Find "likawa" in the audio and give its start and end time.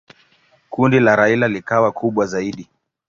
1.47-1.91